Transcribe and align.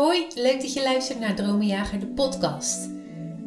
Hoi, 0.00 0.26
leuk 0.34 0.60
dat 0.60 0.72
je 0.72 0.82
luistert 0.82 1.20
naar 1.20 1.34
Dromenjager 1.34 2.00
de 2.00 2.06
podcast. 2.06 2.84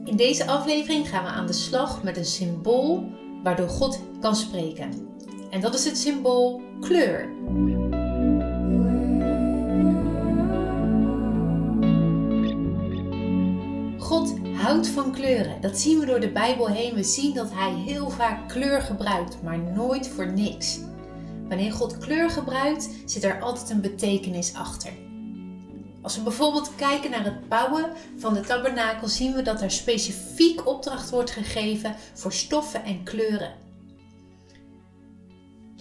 In 0.05 0.15
deze 0.15 0.47
aflevering 0.47 1.09
gaan 1.09 1.23
we 1.23 1.29
aan 1.29 1.47
de 1.47 1.53
slag 1.53 2.03
met 2.03 2.17
een 2.17 2.25
symbool 2.25 3.11
waardoor 3.43 3.69
God 3.69 4.01
kan 4.19 4.35
spreken. 4.35 4.89
En 5.49 5.61
dat 5.61 5.73
is 5.73 5.85
het 5.85 5.97
symbool 5.97 6.61
kleur. 6.79 7.29
God 13.97 14.33
houdt 14.53 14.87
van 14.87 15.11
kleuren. 15.11 15.61
Dat 15.61 15.77
zien 15.77 15.99
we 15.99 16.05
door 16.05 16.19
de 16.19 16.31
Bijbel 16.31 16.67
heen. 16.67 16.93
We 16.93 17.03
zien 17.03 17.33
dat 17.33 17.51
Hij 17.53 17.73
heel 17.73 18.09
vaak 18.09 18.49
kleur 18.49 18.81
gebruikt, 18.81 19.41
maar 19.43 19.59
nooit 19.59 20.07
voor 20.07 20.31
niks. 20.31 20.79
Wanneer 21.47 21.71
God 21.71 21.97
kleur 21.97 22.29
gebruikt, 22.29 22.89
zit 23.05 23.23
er 23.23 23.41
altijd 23.41 23.69
een 23.69 23.81
betekenis 23.81 24.53
achter. 24.53 25.08
Als 26.01 26.15
we 26.15 26.23
bijvoorbeeld 26.23 26.75
kijken 26.75 27.11
naar 27.11 27.23
het 27.23 27.49
bouwen 27.49 27.91
van 28.17 28.33
de 28.33 28.39
tabernakel, 28.39 29.07
zien 29.07 29.33
we 29.33 29.41
dat 29.41 29.61
er 29.61 29.71
specifiek 29.71 30.67
opdracht 30.67 31.09
wordt 31.09 31.31
gegeven 31.31 31.95
voor 32.13 32.33
stoffen 32.33 32.83
en 32.83 33.03
kleuren. 33.03 33.53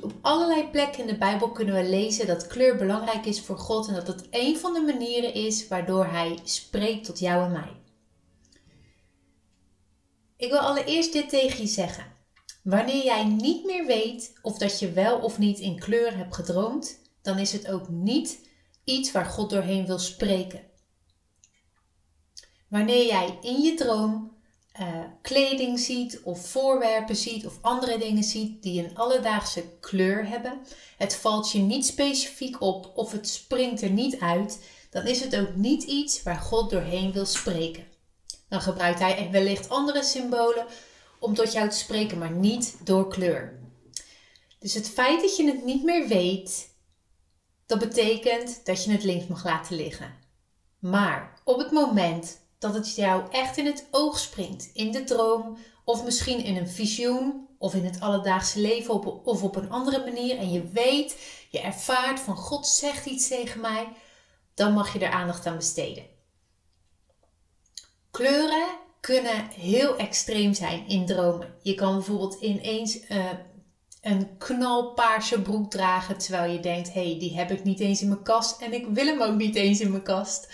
Op 0.02 0.12
allerlei 0.20 0.70
plekken 0.70 1.00
in 1.00 1.06
de 1.06 1.18
Bijbel 1.18 1.50
kunnen 1.50 1.74
we 1.74 1.88
lezen 1.88 2.26
dat 2.26 2.46
kleur 2.46 2.76
belangrijk 2.76 3.26
is 3.26 3.40
voor 3.40 3.58
God 3.58 3.88
en 3.88 3.94
dat 3.94 4.06
het 4.06 4.26
een 4.30 4.56
van 4.56 4.72
de 4.72 4.80
manieren 4.80 5.34
is 5.34 5.68
waardoor 5.68 6.06
Hij 6.06 6.38
spreekt 6.44 7.04
tot 7.04 7.18
jou 7.18 7.44
en 7.44 7.52
mij. 7.52 7.76
Ik 10.36 10.50
wil 10.50 10.58
allereerst 10.58 11.12
dit 11.12 11.28
tegen 11.28 11.60
je 11.60 11.66
zeggen. 11.66 12.04
Wanneer 12.62 13.04
jij 13.04 13.24
niet 13.24 13.64
meer 13.64 13.86
weet 13.86 14.32
of 14.42 14.58
dat 14.58 14.78
je 14.78 14.92
wel 14.92 15.18
of 15.18 15.38
niet 15.38 15.58
in 15.58 15.78
kleur 15.78 16.16
hebt 16.16 16.34
gedroomd, 16.34 17.00
dan 17.22 17.38
is 17.38 17.52
het 17.52 17.70
ook 17.70 17.88
niet 17.88 18.47
iets 18.88 19.12
waar 19.12 19.26
God 19.26 19.50
doorheen 19.50 19.86
wil 19.86 19.98
spreken. 19.98 20.60
Wanneer 22.68 23.06
jij 23.06 23.38
in 23.40 23.60
je 23.60 23.74
droom 23.74 24.36
uh, 24.80 24.86
kleding 25.22 25.78
ziet 25.78 26.20
of 26.22 26.46
voorwerpen 26.46 27.16
ziet 27.16 27.46
of 27.46 27.58
andere 27.60 27.98
dingen 27.98 28.22
ziet 28.22 28.62
die 28.62 28.84
een 28.84 28.96
alledaagse 28.96 29.64
kleur 29.80 30.28
hebben, 30.28 30.60
het 30.96 31.14
valt 31.14 31.52
je 31.52 31.58
niet 31.58 31.86
specifiek 31.86 32.60
op 32.60 32.92
of 32.94 33.12
het 33.12 33.28
springt 33.28 33.82
er 33.82 33.90
niet 33.90 34.20
uit, 34.20 34.64
dan 34.90 35.06
is 35.06 35.20
het 35.20 35.36
ook 35.36 35.54
niet 35.54 35.82
iets 35.82 36.22
waar 36.22 36.40
God 36.40 36.70
doorheen 36.70 37.12
wil 37.12 37.26
spreken. 37.26 37.86
Dan 38.48 38.60
gebruikt 38.60 38.98
hij 38.98 39.28
wellicht 39.30 39.68
andere 39.68 40.02
symbolen 40.02 40.66
om 41.20 41.34
tot 41.34 41.52
jou 41.52 41.68
te 41.68 41.76
spreken, 41.76 42.18
maar 42.18 42.30
niet 42.30 42.76
door 42.84 43.08
kleur. 43.08 43.58
Dus 44.58 44.74
het 44.74 44.88
feit 44.88 45.20
dat 45.20 45.36
je 45.36 45.46
het 45.46 45.64
niet 45.64 45.84
meer 45.84 46.08
weet, 46.08 46.76
dat 47.68 47.78
betekent 47.78 48.60
dat 48.64 48.84
je 48.84 48.90
het 48.90 49.04
links 49.04 49.26
mag 49.26 49.44
laten 49.44 49.76
liggen. 49.76 50.14
Maar 50.78 51.40
op 51.44 51.58
het 51.58 51.70
moment 51.70 52.40
dat 52.58 52.74
het 52.74 52.94
jou 52.94 53.22
echt 53.30 53.56
in 53.56 53.66
het 53.66 53.86
oog 53.90 54.18
springt, 54.18 54.70
in 54.72 54.92
de 54.92 55.04
droom 55.04 55.58
of 55.84 56.04
misschien 56.04 56.44
in 56.44 56.56
een 56.56 56.68
visioen 56.68 57.48
of 57.58 57.74
in 57.74 57.84
het 57.84 58.00
alledaagse 58.00 58.60
leven 58.60 59.24
of 59.24 59.42
op 59.42 59.56
een 59.56 59.70
andere 59.70 59.98
manier 60.04 60.38
en 60.38 60.52
je 60.52 60.62
weet, 60.62 61.16
je 61.50 61.60
ervaart 61.60 62.20
van 62.20 62.36
God 62.36 62.66
zegt 62.66 63.06
iets 63.06 63.28
tegen 63.28 63.60
mij, 63.60 63.88
dan 64.54 64.72
mag 64.72 64.92
je 64.92 64.98
er 64.98 65.12
aandacht 65.12 65.46
aan 65.46 65.56
besteden. 65.56 66.06
Kleuren 68.10 68.68
kunnen 69.00 69.48
heel 69.48 69.96
extreem 69.96 70.54
zijn 70.54 70.88
in 70.88 71.06
dromen. 71.06 71.54
Je 71.62 71.74
kan 71.74 71.94
bijvoorbeeld 71.94 72.40
ineens 72.40 73.08
uh, 73.10 73.30
een 74.02 74.36
knalpaarse 74.38 75.42
broek 75.42 75.70
dragen 75.70 76.18
terwijl 76.18 76.52
je 76.52 76.60
denkt: 76.60 76.92
hé, 76.92 77.08
hey, 77.10 77.18
die 77.18 77.36
heb 77.36 77.50
ik 77.50 77.64
niet 77.64 77.80
eens 77.80 78.02
in 78.02 78.08
mijn 78.08 78.22
kast 78.22 78.60
en 78.60 78.72
ik 78.72 78.86
wil 78.86 79.06
hem 79.06 79.22
ook 79.22 79.36
niet 79.36 79.54
eens 79.54 79.80
in 79.80 79.90
mijn 79.90 80.02
kast. 80.02 80.48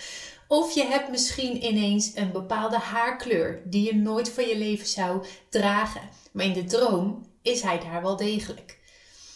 Of 0.47 0.71
je 0.71 0.83
hebt 0.83 1.09
misschien 1.09 1.65
ineens 1.65 2.15
een 2.15 2.31
bepaalde 2.31 2.77
haarkleur 2.77 3.61
die 3.65 3.85
je 3.85 3.95
nooit 3.95 4.29
van 4.29 4.47
je 4.47 4.57
leven 4.57 4.87
zou 4.87 5.25
dragen. 5.49 6.09
Maar 6.31 6.45
in 6.45 6.53
de 6.53 6.63
droom 6.63 7.25
is 7.41 7.61
hij 7.61 7.79
daar 7.79 8.01
wel 8.01 8.15
degelijk. 8.15 8.79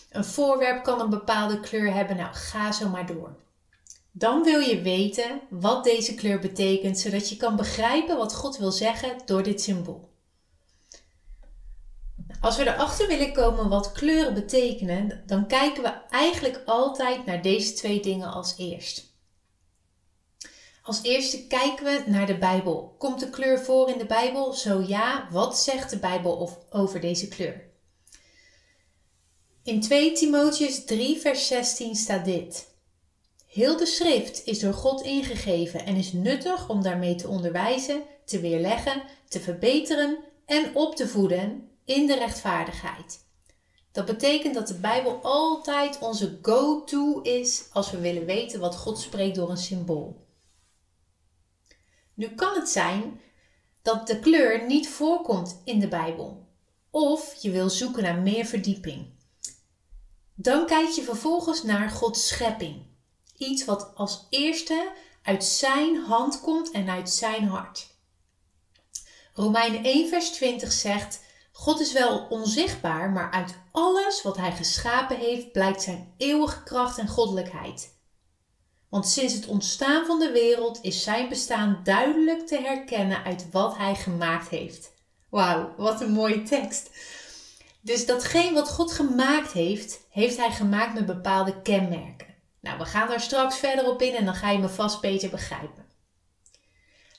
Een 0.09 0.25
voorwerp 0.25 0.83
kan 0.83 0.99
een 0.99 1.09
bepaalde 1.09 1.59
kleur 1.59 1.93
hebben. 1.93 2.15
Nou, 2.15 2.33
ga 2.33 2.71
zo 2.71 2.89
maar 2.89 3.05
door. 3.05 3.35
Dan 4.11 4.43
wil 4.43 4.59
je 4.59 4.81
weten 4.81 5.41
wat 5.49 5.83
deze 5.83 6.15
kleur 6.15 6.39
betekent, 6.39 6.99
zodat 6.99 7.29
je 7.29 7.37
kan 7.37 7.55
begrijpen 7.55 8.17
wat 8.17 8.35
God 8.35 8.57
wil 8.57 8.71
zeggen 8.71 9.17
door 9.25 9.43
dit 9.43 9.61
symbool. 9.61 10.09
Als 12.41 12.57
we 12.57 12.67
erachter 12.67 13.07
willen 13.07 13.33
komen 13.33 13.69
wat 13.69 13.91
kleuren 13.91 14.33
betekenen, 14.33 15.23
dan 15.25 15.47
kijken 15.47 15.83
we 15.83 15.93
eigenlijk 16.09 16.61
altijd 16.65 17.25
naar 17.25 17.41
deze 17.41 17.73
twee 17.73 18.01
dingen 18.01 18.31
als 18.31 18.53
eerst. 18.57 19.07
Als 20.83 21.03
eerste 21.03 21.47
kijken 21.47 21.85
we 21.85 22.03
naar 22.05 22.25
de 22.25 22.37
Bijbel. 22.37 22.95
Komt 22.97 23.19
de 23.19 23.29
kleur 23.29 23.59
voor 23.59 23.89
in 23.89 23.97
de 23.97 24.05
Bijbel? 24.05 24.53
Zo 24.53 24.83
ja, 24.87 25.27
wat 25.31 25.57
zegt 25.57 25.89
de 25.89 25.97
Bijbel 25.97 26.65
over 26.69 26.99
deze 26.99 27.27
kleur? 27.27 27.67
In 29.63 29.81
2 29.81 30.11
Timotheus 30.11 30.85
3, 30.85 31.19
vers 31.19 31.47
16 31.47 31.95
staat 31.95 32.25
dit. 32.25 32.67
Heel 33.47 33.77
de 33.77 33.85
schrift 33.85 34.45
is 34.45 34.59
door 34.59 34.73
God 34.73 35.01
ingegeven 35.01 35.85
en 35.85 35.95
is 35.95 36.13
nuttig 36.13 36.69
om 36.69 36.83
daarmee 36.83 37.15
te 37.15 37.27
onderwijzen, 37.27 38.01
te 38.25 38.39
weerleggen, 38.39 39.03
te 39.27 39.39
verbeteren 39.39 40.17
en 40.45 40.75
op 40.75 40.95
te 40.95 41.07
voeden 41.07 41.68
in 41.89 42.07
de 42.07 42.15
rechtvaardigheid. 42.15 43.25
Dat 43.91 44.05
betekent 44.05 44.53
dat 44.53 44.67
de 44.67 44.73
Bijbel 44.73 45.19
altijd 45.21 45.99
onze 45.99 46.39
go-to 46.41 47.21
is 47.21 47.67
als 47.71 47.91
we 47.91 47.99
willen 47.99 48.25
weten 48.25 48.59
wat 48.59 48.75
God 48.75 48.99
spreekt 48.99 49.35
door 49.35 49.49
een 49.49 49.57
symbool. 49.57 50.27
Nu 52.13 52.35
kan 52.35 52.55
het 52.55 52.69
zijn 52.69 53.21
dat 53.81 54.07
de 54.07 54.19
kleur 54.19 54.65
niet 54.65 54.89
voorkomt 54.89 55.61
in 55.65 55.79
de 55.79 55.87
Bijbel, 55.87 56.47
of 56.89 57.35
je 57.41 57.51
wil 57.51 57.69
zoeken 57.69 58.03
naar 58.03 58.17
meer 58.17 58.45
verdieping. 58.45 59.05
Dan 60.35 60.65
kijk 60.65 60.89
je 60.89 61.01
vervolgens 61.01 61.63
naar 61.63 61.89
Gods 61.89 62.27
schepping. 62.27 62.85
Iets 63.37 63.65
wat 63.65 63.91
als 63.95 64.27
eerste 64.29 64.91
uit 65.23 65.43
zijn 65.43 65.95
hand 65.95 66.41
komt 66.41 66.71
en 66.71 66.89
uit 66.89 67.09
zijn 67.09 67.43
hart. 67.47 67.87
Romeinen 69.33 69.83
1 69.83 70.09
vers 70.09 70.29
20 70.29 70.71
zegt: 70.71 71.27
God 71.59 71.79
is 71.79 71.93
wel 71.93 72.27
onzichtbaar, 72.29 73.09
maar 73.09 73.31
uit 73.31 73.53
alles 73.71 74.21
wat 74.21 74.37
hij 74.37 74.51
geschapen 74.51 75.17
heeft 75.17 75.51
blijkt 75.51 75.81
zijn 75.81 76.13
eeuwige 76.17 76.63
kracht 76.63 76.97
en 76.97 77.07
goddelijkheid. 77.07 77.97
Want 78.89 79.07
sinds 79.07 79.33
het 79.33 79.47
ontstaan 79.47 80.05
van 80.05 80.19
de 80.19 80.31
wereld 80.31 80.79
is 80.81 81.03
zijn 81.03 81.29
bestaan 81.29 81.79
duidelijk 81.83 82.47
te 82.47 82.61
herkennen 82.61 83.23
uit 83.23 83.51
wat 83.51 83.77
hij 83.77 83.95
gemaakt 83.95 84.49
heeft. 84.49 84.91
Wauw, 85.29 85.73
wat 85.77 86.01
een 86.01 86.11
mooie 86.11 86.43
tekst. 86.43 86.89
Dus 87.81 88.05
datgene 88.05 88.53
wat 88.53 88.69
God 88.69 88.91
gemaakt 88.91 89.51
heeft, 89.51 89.99
heeft 90.09 90.37
hij 90.37 90.51
gemaakt 90.51 90.93
met 90.93 91.05
bepaalde 91.05 91.61
kenmerken. 91.61 92.35
Nou, 92.61 92.77
we 92.77 92.85
gaan 92.85 93.07
daar 93.07 93.21
straks 93.21 93.57
verder 93.57 93.85
op 93.85 94.01
in 94.01 94.15
en 94.15 94.25
dan 94.25 94.35
ga 94.35 94.49
je 94.49 94.59
me 94.59 94.69
vast 94.69 95.01
beter 95.01 95.29
begrijpen. 95.29 95.85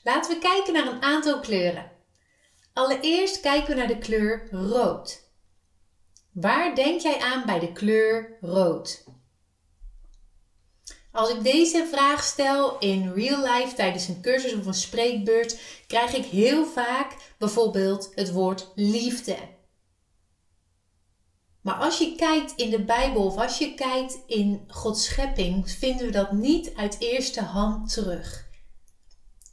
Laten 0.03 0.33
we 0.33 0.39
kijken 0.39 0.73
naar 0.73 0.87
een 0.87 1.01
aantal 1.01 1.39
kleuren. 1.39 1.99
Allereerst 2.73 3.39
kijken 3.39 3.69
we 3.69 3.75
naar 3.75 3.87
de 3.87 3.97
kleur 3.97 4.47
rood. 4.51 5.29
Waar 6.31 6.75
denk 6.75 7.01
jij 7.01 7.19
aan 7.19 7.45
bij 7.45 7.59
de 7.59 7.71
kleur 7.71 8.37
rood? 8.41 9.03
Als 11.11 11.29
ik 11.29 11.43
deze 11.43 11.87
vraag 11.91 12.23
stel 12.23 12.79
in 12.79 13.11
real 13.13 13.53
life 13.53 13.75
tijdens 13.75 14.07
een 14.07 14.21
cursus 14.21 14.53
of 14.53 14.65
een 14.65 14.73
spreekbeurt, 14.73 15.59
krijg 15.87 16.13
ik 16.13 16.25
heel 16.25 16.65
vaak 16.65 17.15
bijvoorbeeld 17.37 18.11
het 18.15 18.31
woord 18.31 18.71
liefde. 18.75 19.37
Maar 21.61 21.75
als 21.75 21.97
je 21.97 22.15
kijkt 22.15 22.53
in 22.55 22.69
de 22.69 22.83
Bijbel 22.83 23.25
of 23.25 23.37
als 23.37 23.57
je 23.57 23.73
kijkt 23.73 24.19
in 24.27 24.63
Gods 24.67 25.05
schepping, 25.05 25.71
vinden 25.71 26.05
we 26.05 26.11
dat 26.11 26.31
niet 26.31 26.75
uit 26.75 26.99
eerste 26.99 27.41
hand 27.41 27.93
terug. 27.93 28.49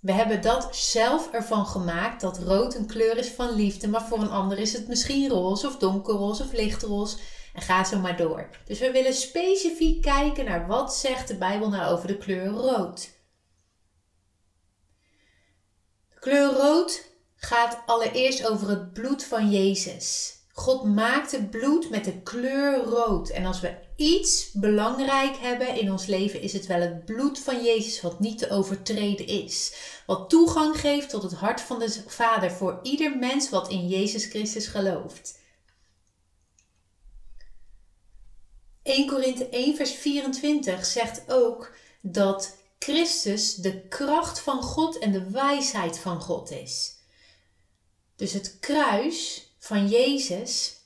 We 0.01 0.13
hebben 0.13 0.43
dat 0.43 0.77
zelf 0.77 1.33
ervan 1.33 1.67
gemaakt 1.67 2.21
dat 2.21 2.39
rood 2.39 2.75
een 2.75 2.87
kleur 2.87 3.17
is 3.17 3.29
van 3.29 3.51
liefde, 3.51 3.89
maar 3.89 4.07
voor 4.07 4.19
een 4.19 4.31
ander 4.31 4.59
is 4.59 4.73
het 4.73 4.89
misschien 4.89 5.29
roze 5.29 5.67
of 5.67 5.77
donkerroze 5.77 6.43
of 6.43 6.53
lichtroze. 6.53 7.17
En 7.55 7.63
ga 7.63 7.85
zo 7.85 7.99
maar 7.99 8.17
door. 8.17 8.49
Dus 8.65 8.79
we 8.79 8.91
willen 8.91 9.15
specifiek 9.15 10.03
kijken 10.03 10.45
naar 10.45 10.67
wat 10.67 10.95
zegt 10.95 11.29
de 11.29 11.37
Bijbel 11.37 11.69
nou 11.69 11.93
over 11.93 12.07
de 12.07 12.19
kleur 12.19 12.47
rood. 12.47 13.11
De 16.09 16.19
kleur 16.21 16.53
rood 16.53 17.05
gaat 17.37 17.83
allereerst 17.87 18.47
over 18.47 18.69
het 18.69 18.93
bloed 18.93 19.25
van 19.25 19.51
Jezus. 19.51 20.37
God 20.53 20.85
maakte 20.85 21.49
bloed 21.49 21.91
met 21.91 22.05
de 22.05 22.23
kleur 22.23 22.85
rood. 22.85 23.29
En 23.29 23.47
als 23.47 23.61
we 23.61 23.88
iets 23.99 24.51
belangrijk 24.53 25.37
hebben 25.37 25.77
in 25.81 25.91
ons 25.91 26.07
leven, 26.07 26.41
is 26.41 26.53
het 26.53 26.67
wel 26.67 26.81
het 26.81 27.05
bloed 27.05 27.39
van 27.39 27.65
Jezus 27.65 28.01
wat 28.01 28.21
niet 28.21 28.39
te 28.39 28.51
overtreden 28.51 29.27
is. 29.27 29.75
Wat 30.07 30.31
toegang 30.31 30.81
geeft 30.81 31.11
tot 31.11 31.23
het 31.23 31.33
hart 31.33 31.61
van 31.61 31.79
de 31.79 32.03
Vader 32.07 32.51
voor 32.51 32.79
ieder 32.83 33.19
mens 33.19 33.51
wat 33.51 33.69
in 33.69 33.89
Jezus 33.89 34.25
Christus 34.25 34.67
gelooft. 34.67 35.39
1 38.83 39.07
Korinthe 39.07 39.49
1 39.49 39.77
vers 39.77 39.93
24 39.93 40.87
zegt 40.87 41.23
ook 41.33 41.75
dat 42.01 42.57
Christus 42.79 43.55
de 43.55 43.89
kracht 43.89 44.41
van 44.41 44.63
God 44.63 44.99
en 44.99 45.13
de 45.13 45.31
wijsheid 45.31 45.99
van 45.99 46.21
God 46.21 46.51
is. 46.51 46.97
Dus 48.17 48.33
het 48.33 48.57
kruis 48.61 49.49
van 49.59 49.89
Jezus 49.89 50.78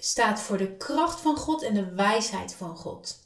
staat 0.00 0.40
voor 0.40 0.56
de 0.58 0.76
kracht 0.76 1.20
van 1.20 1.36
God 1.36 1.62
en 1.62 1.74
de 1.74 1.94
wijsheid 1.94 2.54
van 2.54 2.76
God. 2.76 3.18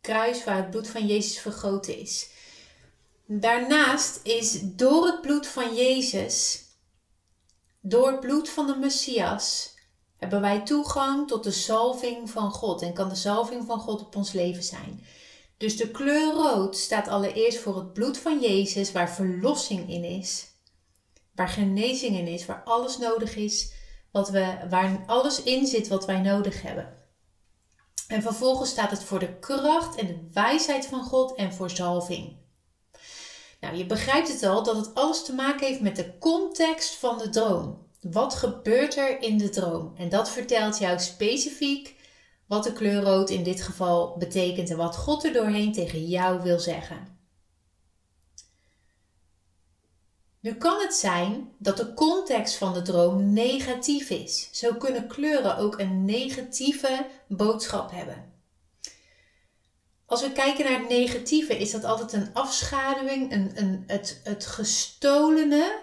Kruis 0.00 0.44
waar 0.44 0.56
het 0.56 0.70
bloed 0.70 0.88
van 0.88 1.06
Jezus 1.06 1.38
vergoten 1.38 1.98
is. 1.98 2.28
Daarnaast 3.26 4.20
is 4.22 4.60
door 4.62 5.06
het 5.06 5.20
bloed 5.20 5.46
van 5.46 5.74
Jezus, 5.74 6.64
door 7.80 8.10
het 8.10 8.20
bloed 8.20 8.48
van 8.48 8.66
de 8.66 8.76
Messias, 8.76 9.74
hebben 10.16 10.40
wij 10.40 10.64
toegang 10.64 11.28
tot 11.28 11.44
de 11.44 11.50
zalving 11.50 12.30
van 12.30 12.50
God 12.50 12.82
en 12.82 12.92
kan 12.92 13.08
de 13.08 13.14
zalving 13.14 13.64
van 13.66 13.80
God 13.80 14.00
op 14.00 14.16
ons 14.16 14.32
leven 14.32 14.62
zijn. 14.62 15.04
Dus 15.56 15.76
de 15.76 15.90
kleur 15.90 16.32
rood 16.32 16.76
staat 16.76 17.08
allereerst 17.08 17.58
voor 17.58 17.76
het 17.76 17.92
bloed 17.92 18.18
van 18.18 18.40
Jezus, 18.40 18.92
waar 18.92 19.10
verlossing 19.10 19.90
in 19.90 20.04
is, 20.04 20.46
waar 21.34 21.48
genezing 21.48 22.16
in 22.16 22.26
is, 22.26 22.46
waar 22.46 22.62
alles 22.64 22.98
nodig 22.98 23.36
is, 23.36 23.72
wat 24.14 24.30
we, 24.30 24.56
waar 24.70 25.02
alles 25.06 25.42
in 25.42 25.66
zit 25.66 25.88
wat 25.88 26.06
wij 26.06 26.20
nodig 26.20 26.62
hebben. 26.62 26.94
En 28.08 28.22
vervolgens 28.22 28.70
staat 28.70 28.90
het 28.90 29.04
voor 29.04 29.18
de 29.18 29.38
kracht 29.38 29.96
en 29.96 30.06
de 30.06 30.28
wijsheid 30.32 30.86
van 30.86 31.04
God 31.04 31.34
en 31.34 31.52
voor 31.52 31.70
zalving. 31.70 32.36
Nou, 33.60 33.76
je 33.76 33.86
begrijpt 33.86 34.32
het 34.32 34.42
al 34.42 34.62
dat 34.62 34.76
het 34.76 34.94
alles 34.94 35.24
te 35.24 35.34
maken 35.34 35.66
heeft 35.66 35.80
met 35.80 35.96
de 35.96 36.18
context 36.18 36.94
van 36.94 37.18
de 37.18 37.28
droom. 37.28 37.88
Wat 38.00 38.34
gebeurt 38.34 38.96
er 38.96 39.22
in 39.22 39.38
de 39.38 39.50
droom? 39.50 39.92
En 39.96 40.08
dat 40.08 40.30
vertelt 40.30 40.78
jou 40.78 40.98
specifiek 40.98 41.96
wat 42.46 42.64
de 42.64 42.72
kleur 42.72 43.02
rood 43.02 43.30
in 43.30 43.42
dit 43.42 43.62
geval 43.62 44.16
betekent 44.18 44.70
en 44.70 44.76
wat 44.76 44.96
God 44.96 45.24
er 45.24 45.32
doorheen 45.32 45.72
tegen 45.72 46.06
jou 46.06 46.42
wil 46.42 46.58
zeggen. 46.58 47.13
Nu 50.44 50.54
kan 50.54 50.80
het 50.80 50.94
zijn 50.94 51.54
dat 51.58 51.76
de 51.76 51.94
context 51.94 52.56
van 52.56 52.72
de 52.72 52.82
droom 52.82 53.32
negatief 53.32 54.10
is. 54.10 54.48
Zo 54.52 54.74
kunnen 54.74 55.06
kleuren 55.06 55.56
ook 55.56 55.78
een 55.78 56.04
negatieve 56.04 57.06
boodschap 57.28 57.90
hebben. 57.90 58.32
Als 60.06 60.22
we 60.22 60.32
kijken 60.32 60.64
naar 60.64 60.78
het 60.78 60.88
negatieve, 60.88 61.58
is 61.58 61.70
dat 61.70 61.84
altijd 61.84 62.12
een 62.12 62.34
afschaduwing, 62.34 63.32
een, 63.32 63.52
een, 63.54 63.84
het, 63.86 64.20
het 64.24 64.46
gestolene 64.46 65.80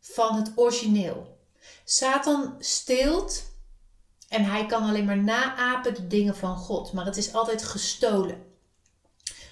van 0.00 0.36
het 0.36 0.52
origineel. 0.54 1.38
Satan 1.84 2.54
steelt 2.58 3.42
en 4.28 4.44
hij 4.44 4.66
kan 4.66 4.82
alleen 4.82 5.04
maar 5.04 5.22
naapen 5.22 5.94
de 5.94 6.06
dingen 6.06 6.36
van 6.36 6.56
God, 6.56 6.92
maar 6.92 7.04
het 7.04 7.16
is 7.16 7.32
altijd 7.32 7.64
gestolen. 7.64 8.46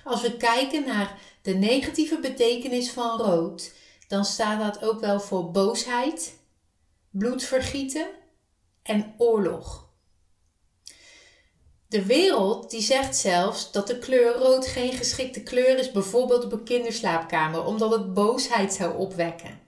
Als 0.05 0.23
we 0.23 0.37
kijken 0.37 0.87
naar 0.87 1.19
de 1.47 1.55
negatieve 1.55 2.19
betekenis 2.19 2.91
van 2.91 3.21
rood, 3.21 3.73
dan 4.09 4.25
staat 4.25 4.61
dat 4.61 4.89
ook 4.89 5.01
wel 5.01 5.21
voor 5.21 5.51
boosheid, 5.51 6.39
bloedvergieten 7.11 8.07
en 8.83 9.15
oorlog. 9.19 9.89
De 11.89 12.07
wereld 12.07 12.71
die 12.71 12.81
zegt 12.81 13.17
zelfs 13.17 13.73
dat 13.73 13.87
de 13.87 13.99
kleur 13.99 14.35
rood 14.35 14.67
geen 14.67 14.93
geschikte 14.93 15.43
kleur 15.43 15.79
is, 15.79 15.93
bijvoorbeeld 15.93 16.45
op 16.45 16.53
een 16.53 16.65
kinderslaapkamer, 16.65 17.65
omdat 17.65 17.91
het 17.91 18.15
boosheid 18.15 18.73
zou 18.73 18.97
opwekken. 18.97 19.61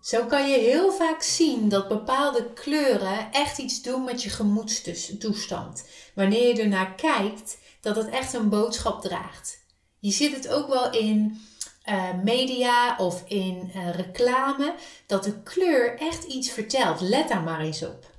Zo 0.00 0.24
kan 0.24 0.50
je 0.50 0.58
heel 0.58 0.92
vaak 0.92 1.22
zien 1.22 1.68
dat 1.68 1.88
bepaalde 1.88 2.52
kleuren 2.52 3.32
echt 3.32 3.58
iets 3.58 3.82
doen 3.82 4.04
met 4.04 4.22
je 4.22 4.30
gemoedstoestand. 4.30 5.84
Wanneer 6.14 6.56
je 6.56 6.62
ernaar 6.62 6.94
kijkt, 6.94 7.58
dat 7.80 7.96
het 7.96 8.08
echt 8.08 8.32
een 8.32 8.48
boodschap 8.48 9.00
draagt. 9.00 9.60
Je 10.00 10.10
ziet 10.10 10.34
het 10.34 10.48
ook 10.48 10.68
wel 10.68 10.92
in 10.92 11.40
uh, 11.88 12.14
media 12.22 12.96
of 12.96 13.24
in 13.26 13.70
uh, 13.74 13.94
reclame, 13.94 14.74
dat 15.06 15.24
de 15.24 15.42
kleur 15.42 15.98
echt 15.98 16.24
iets 16.24 16.50
vertelt. 16.50 17.00
Let 17.00 17.28
daar 17.28 17.42
maar 17.42 17.60
eens 17.60 17.82
op. 17.82 18.10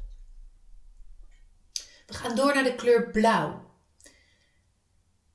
We 2.06 2.14
gaan 2.14 2.36
door 2.36 2.54
naar 2.54 2.64
de 2.64 2.76
kleur 2.76 3.10
blauw. 3.10 3.70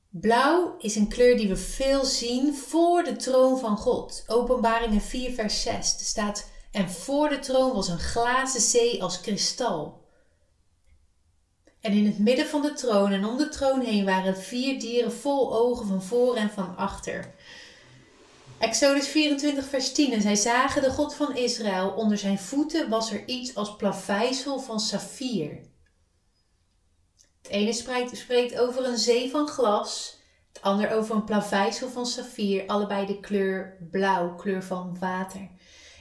Blauw 0.09 0.75
is 0.79 0.95
een 0.95 1.07
kleur 1.07 1.37
die 1.37 1.47
we 1.47 1.57
veel 1.57 2.05
zien 2.05 2.55
voor 2.55 3.03
de 3.03 3.15
troon 3.15 3.59
van 3.59 3.77
God. 3.77 4.23
Openbaringen 4.27 5.01
4, 5.01 5.33
vers 5.33 5.61
6. 5.61 5.73
Er 5.73 6.05
staat: 6.05 6.49
En 6.71 6.89
voor 6.89 7.29
de 7.29 7.39
troon 7.39 7.73
was 7.73 7.87
een 7.87 7.99
glazen 7.99 8.61
zee 8.61 9.03
als 9.03 9.21
kristal. 9.21 10.06
En 11.87 11.93
in 11.93 12.05
het 12.05 12.19
midden 12.19 12.45
van 12.45 12.61
de 12.61 12.73
troon 12.73 13.11
en 13.11 13.25
om 13.25 13.37
de 13.37 13.49
troon 13.49 13.81
heen 13.81 14.05
waren 14.05 14.37
vier 14.37 14.79
dieren 14.79 15.11
vol 15.11 15.53
ogen 15.53 15.87
van 15.87 16.03
voor 16.03 16.35
en 16.35 16.49
van 16.49 16.77
achter. 16.77 17.33
Exodus 18.57 19.07
24, 19.07 19.65
vers 19.65 19.91
10. 19.91 20.13
En 20.13 20.21
zij 20.21 20.35
zagen 20.35 20.81
de 20.81 20.89
God 20.89 21.15
van 21.15 21.35
Israël. 21.35 21.89
Onder 21.89 22.17
zijn 22.17 22.39
voeten 22.39 22.89
was 22.89 23.11
er 23.11 23.27
iets 23.27 23.55
als 23.55 23.75
plaveisel 23.75 24.59
van 24.59 24.79
saffier. 24.79 25.59
Het 27.41 27.51
ene 27.51 27.73
spreekt, 27.73 28.17
spreekt 28.17 28.59
over 28.59 28.85
een 28.85 28.97
zee 28.97 29.29
van 29.29 29.47
glas. 29.47 30.17
Het 30.53 30.61
ander 30.61 30.91
over 30.91 31.15
een 31.15 31.23
plaveisel 31.23 31.89
van 31.89 32.05
saffier. 32.05 32.67
Allebei 32.67 33.05
de 33.05 33.19
kleur 33.19 33.77
blauw, 33.91 34.35
kleur 34.35 34.63
van 34.63 34.97
water. 34.99 35.49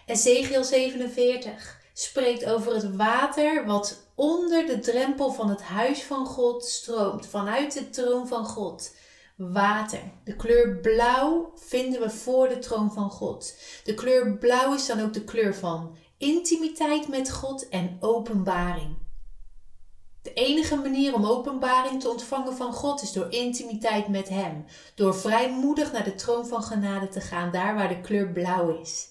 Ezekiel 0.06 0.65
47 0.65 1.81
spreekt 1.93 2.44
over 2.44 2.75
het 2.75 2.97
water 2.97 3.67
wat 3.67 4.06
onder 4.16 4.66
de 4.66 4.78
drempel 4.78 5.32
van 5.32 5.48
het 5.48 5.62
huis 5.62 6.02
van 6.02 6.26
God 6.26 6.64
stroomt, 6.64 7.26
vanuit 7.26 7.72
de 7.72 7.90
troon 7.90 8.28
van 8.28 8.44
God. 8.44 8.94
Water. 9.36 10.00
De 10.24 10.36
kleur 10.36 10.76
blauw 10.76 11.52
vinden 11.54 12.00
we 12.00 12.10
voor 12.10 12.48
de 12.48 12.58
troon 12.58 12.92
van 12.92 13.10
God. 13.10 13.58
De 13.84 13.94
kleur 13.94 14.36
blauw 14.38 14.74
is 14.74 14.86
dan 14.86 15.00
ook 15.00 15.12
de 15.12 15.24
kleur 15.24 15.54
van 15.54 15.96
intimiteit 16.18 17.08
met 17.08 17.32
God 17.32 17.68
en 17.68 17.96
openbaring. 18.00 18.96
De 20.22 20.32
enige 20.32 20.76
manier 20.76 21.14
om 21.14 21.24
openbaring 21.24 22.00
te 22.00 22.08
ontvangen 22.08 22.56
van 22.56 22.72
God 22.72 23.02
is 23.02 23.12
door 23.12 23.32
intimiteit 23.32 24.08
met 24.08 24.28
Hem, 24.28 24.64
door 24.94 25.14
vrijmoedig 25.14 25.92
naar 25.92 26.04
de 26.04 26.14
troon 26.14 26.46
van 26.46 26.62
genade 26.62 27.08
te 27.08 27.20
gaan, 27.20 27.52
daar 27.52 27.74
waar 27.74 27.88
de 27.88 28.00
kleur 28.00 28.28
blauw 28.32 28.80
is. 28.80 29.08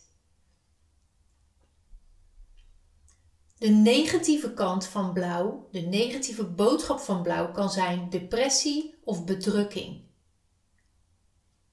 De 3.66 3.72
negatieve 3.72 4.54
kant 4.54 4.86
van 4.86 5.14
blauw, 5.14 5.68
de 5.72 5.80
negatieve 5.80 6.44
boodschap 6.44 7.00
van 7.00 7.22
blauw 7.22 7.52
kan 7.52 7.70
zijn 7.70 8.10
depressie 8.10 8.96
of 9.04 9.26
bedrukking. 9.26 10.02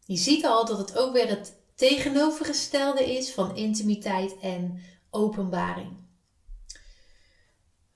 Je 0.04 0.16
ziet 0.16 0.44
al 0.44 0.66
dat 0.66 0.78
het 0.78 0.98
ook 0.98 1.12
weer 1.12 1.28
het 1.28 1.54
tegenovergestelde 1.74 3.16
is 3.16 3.32
van 3.32 3.56
intimiteit 3.56 4.38
en 4.38 4.80
openbaring. 5.10 5.96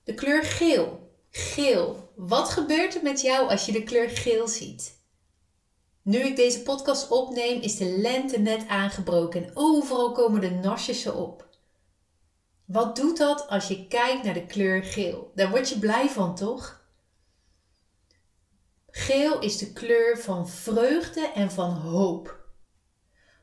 De 0.03 0.13
kleur 0.13 0.43
geel. 0.43 1.11
Geel. 1.29 2.11
Wat 2.15 2.49
gebeurt 2.49 2.95
er 2.95 3.03
met 3.03 3.21
jou 3.21 3.49
als 3.49 3.65
je 3.65 3.71
de 3.71 3.83
kleur 3.83 4.09
geel 4.09 4.47
ziet? 4.47 5.01
Nu 6.01 6.17
ik 6.19 6.35
deze 6.35 6.61
podcast 6.61 7.11
opneem, 7.11 7.61
is 7.61 7.77
de 7.77 7.97
lente 7.97 8.39
net 8.39 8.67
aangebroken 8.67 9.43
en 9.43 9.51
overal 9.53 10.11
komen 10.11 10.41
de 10.41 10.49
nasjes 10.49 11.07
op. 11.07 11.46
Wat 12.67 12.95
doet 12.95 13.17
dat 13.17 13.47
als 13.47 13.67
je 13.67 13.87
kijkt 13.87 14.23
naar 14.23 14.33
de 14.33 14.45
kleur 14.45 14.83
geel? 14.83 15.31
Daar 15.35 15.49
word 15.49 15.69
je 15.69 15.79
blij 15.79 16.09
van, 16.09 16.35
toch? 16.35 16.85
Geel 18.89 19.39
is 19.39 19.57
de 19.57 19.73
kleur 19.73 20.17
van 20.17 20.49
vreugde 20.49 21.31
en 21.31 21.51
van 21.51 21.69
hoop. 21.69 22.45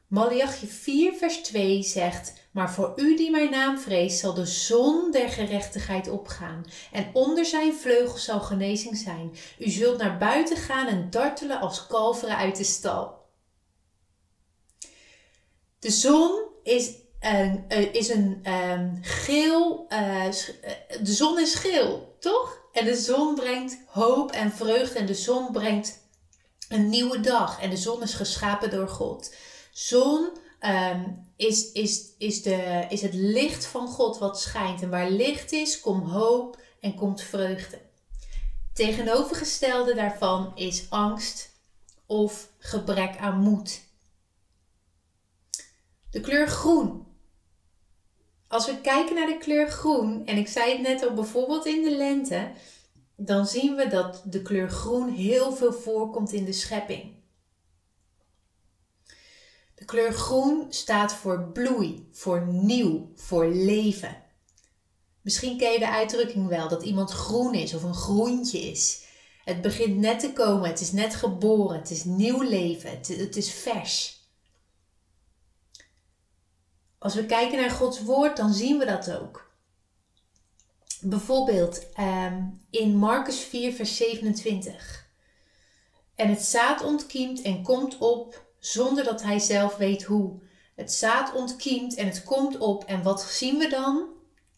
Malachi 0.06 0.66
4, 0.66 1.12
vers 1.12 1.36
2 1.36 1.82
zegt: 1.82 2.32
Maar 2.52 2.72
voor 2.72 2.92
u 2.96 3.16
die 3.16 3.30
mijn 3.30 3.50
naam 3.50 3.78
vreest, 3.78 4.18
zal 4.18 4.34
de 4.34 4.46
zon 4.46 5.10
der 5.10 5.28
gerechtigheid 5.28 6.08
opgaan, 6.08 6.64
en 6.92 7.10
onder 7.12 7.44
zijn 7.44 7.74
vleugels 7.74 8.24
zal 8.24 8.40
genezing 8.40 8.96
zijn. 8.96 9.34
U 9.58 9.70
zult 9.70 9.98
naar 9.98 10.18
buiten 10.18 10.56
gaan 10.56 10.86
en 10.86 11.10
dartelen 11.10 11.60
als 11.60 11.86
kalveren 11.86 12.36
uit 12.36 12.56
de 12.56 12.64
stal. 12.64 13.26
De 15.78 15.90
zon 15.90 16.42
is 16.62 17.02
uh, 17.24 17.94
is 17.94 18.08
een 18.08 18.52
um, 18.52 18.98
geel. 19.00 19.86
Uh, 19.88 20.24
de 21.02 21.12
zon 21.12 21.40
is 21.40 21.54
geel, 21.54 22.16
toch? 22.20 22.58
En 22.72 22.84
de 22.84 22.96
zon 22.96 23.34
brengt 23.34 23.78
hoop 23.86 24.32
en 24.32 24.52
vreugde. 24.52 24.98
En 24.98 25.06
de 25.06 25.14
zon 25.14 25.52
brengt 25.52 25.98
een 26.68 26.88
nieuwe 26.88 27.20
dag. 27.20 27.60
En 27.60 27.70
de 27.70 27.76
zon 27.76 28.02
is 28.02 28.14
geschapen 28.14 28.70
door 28.70 28.88
God. 28.88 29.34
Zon 29.72 30.28
um, 30.60 31.28
is, 31.36 31.72
is, 31.72 32.02
is, 32.18 32.42
de, 32.42 32.86
is 32.88 33.02
het 33.02 33.14
licht 33.14 33.66
van 33.66 33.88
God 33.88 34.18
wat 34.18 34.40
schijnt. 34.40 34.82
En 34.82 34.90
waar 34.90 35.10
licht 35.10 35.52
is, 35.52 35.80
komt 35.80 36.10
hoop 36.10 36.58
en 36.80 36.94
komt 36.94 37.20
vreugde. 37.20 37.80
Tegenovergestelde 38.72 39.94
daarvan 39.94 40.52
is 40.54 40.86
angst 40.88 41.50
of 42.06 42.48
gebrek 42.58 43.16
aan 43.16 43.40
moed. 43.40 43.80
De 46.10 46.20
kleur 46.20 46.48
groen 46.48 47.03
als 48.54 48.66
we 48.66 48.80
kijken 48.80 49.14
naar 49.14 49.26
de 49.26 49.38
kleur 49.38 49.70
groen, 49.70 50.26
en 50.26 50.36
ik 50.36 50.48
zei 50.48 50.72
het 50.72 50.80
net 50.80 51.04
al 51.06 51.14
bijvoorbeeld 51.14 51.66
in 51.66 51.82
de 51.82 51.96
lente, 51.96 52.50
dan 53.16 53.46
zien 53.46 53.76
we 53.76 53.88
dat 53.88 54.22
de 54.24 54.42
kleur 54.42 54.70
groen 54.70 55.08
heel 55.08 55.52
veel 55.52 55.72
voorkomt 55.72 56.32
in 56.32 56.44
de 56.44 56.52
schepping. 56.52 57.14
De 59.74 59.84
kleur 59.84 60.12
groen 60.12 60.66
staat 60.68 61.12
voor 61.14 61.50
bloei, 61.52 62.08
voor 62.12 62.46
nieuw, 62.46 63.10
voor 63.14 63.46
leven. 63.46 64.22
Misschien 65.20 65.58
ken 65.58 65.72
je 65.72 65.78
de 65.78 65.90
uitdrukking 65.90 66.48
wel 66.48 66.68
dat 66.68 66.82
iemand 66.82 67.10
groen 67.10 67.54
is 67.54 67.74
of 67.74 67.82
een 67.82 67.94
groentje 67.94 68.58
is. 68.58 69.04
Het 69.44 69.60
begint 69.60 69.96
net 69.96 70.20
te 70.20 70.32
komen, 70.32 70.68
het 70.68 70.80
is 70.80 70.92
net 70.92 71.14
geboren, 71.14 71.78
het 71.78 71.90
is 71.90 72.04
nieuw 72.04 72.42
leven, 72.42 72.90
het, 72.90 73.08
het 73.08 73.36
is 73.36 73.52
vers. 73.52 74.23
Als 77.04 77.14
we 77.14 77.26
kijken 77.26 77.58
naar 77.58 77.70
Gods 77.70 78.02
woord, 78.02 78.36
dan 78.36 78.52
zien 78.52 78.78
we 78.78 78.84
dat 78.84 79.10
ook. 79.12 79.50
Bijvoorbeeld 81.00 81.86
um, 82.00 82.60
in 82.70 82.96
Marcus 82.96 83.38
4, 83.40 83.72
vers 83.72 83.96
27. 83.96 85.06
En 86.14 86.28
het 86.28 86.42
zaad 86.42 86.82
ontkiemt 86.82 87.42
en 87.42 87.62
komt 87.62 87.98
op 87.98 88.46
zonder 88.58 89.04
dat 89.04 89.22
hij 89.22 89.38
zelf 89.38 89.76
weet 89.76 90.02
hoe. 90.02 90.40
Het 90.74 90.92
zaad 90.92 91.34
ontkiemt 91.34 91.94
en 91.94 92.06
het 92.06 92.22
komt 92.22 92.58
op. 92.58 92.84
En 92.84 93.02
wat 93.02 93.22
zien 93.22 93.58
we 93.58 93.68
dan? 93.68 94.08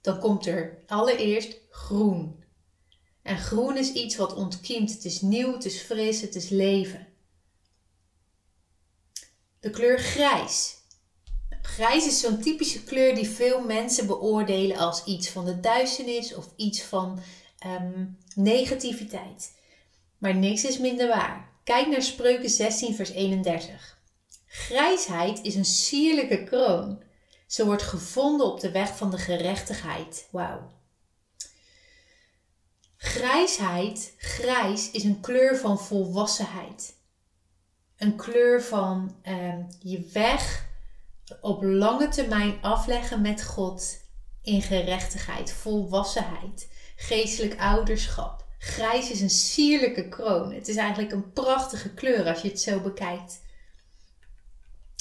Dan 0.00 0.18
komt 0.18 0.46
er 0.46 0.82
allereerst 0.86 1.60
groen. 1.70 2.44
En 3.22 3.38
groen 3.38 3.76
is 3.76 3.92
iets 3.92 4.16
wat 4.16 4.34
ontkiemt. 4.34 4.92
Het 4.92 5.04
is 5.04 5.20
nieuw, 5.20 5.52
het 5.52 5.64
is 5.64 5.80
fris, 5.80 6.20
het 6.20 6.34
is 6.34 6.48
leven. 6.48 7.06
De 9.60 9.70
kleur 9.70 9.98
grijs. 9.98 10.75
Grijs 11.76 12.06
is 12.06 12.20
zo'n 12.20 12.40
typische 12.40 12.84
kleur 12.84 13.14
die 13.14 13.28
veel 13.28 13.60
mensen 13.60 14.06
beoordelen 14.06 14.76
als 14.76 15.04
iets 15.04 15.28
van 15.28 15.44
de 15.44 15.60
duisternis 15.60 16.34
of 16.34 16.48
iets 16.56 16.82
van 16.82 17.20
um, 17.66 18.18
negativiteit. 18.34 19.52
Maar 20.18 20.34
niks 20.34 20.64
is 20.64 20.78
minder 20.78 21.08
waar. 21.08 21.52
Kijk 21.64 21.86
naar 21.86 22.02
Spreuken 22.02 22.50
16, 22.50 22.94
vers 22.94 23.10
31. 23.10 23.98
Grijsheid 24.46 25.42
is 25.42 25.54
een 25.54 25.64
sierlijke 25.64 26.44
kroon. 26.44 27.02
Ze 27.46 27.64
wordt 27.64 27.82
gevonden 27.82 28.46
op 28.46 28.60
de 28.60 28.70
weg 28.70 28.96
van 28.96 29.10
de 29.10 29.18
gerechtigheid. 29.18 30.28
Wauw. 30.30 30.72
Grijsheid, 32.96 34.14
grijs, 34.18 34.90
is 34.90 35.04
een 35.04 35.20
kleur 35.20 35.56
van 35.56 35.78
volwassenheid. 35.78 36.94
Een 37.96 38.16
kleur 38.16 38.62
van 38.62 39.16
um, 39.26 39.66
je 39.80 40.10
weg 40.12 40.65
op 41.40 41.62
lange 41.62 42.08
termijn 42.08 42.58
afleggen 42.62 43.20
met 43.20 43.44
God 43.44 43.98
in 44.42 44.62
gerechtigheid, 44.62 45.52
volwassenheid, 45.52 46.68
geestelijk 46.96 47.60
ouderschap. 47.60 48.44
Grijs 48.58 49.10
is 49.10 49.20
een 49.20 49.30
sierlijke 49.30 50.08
kroon. 50.08 50.52
Het 50.52 50.68
is 50.68 50.76
eigenlijk 50.76 51.12
een 51.12 51.32
prachtige 51.32 51.94
kleur 51.94 52.28
als 52.28 52.40
je 52.40 52.48
het 52.48 52.60
zo 52.60 52.80
bekijkt. 52.80 53.40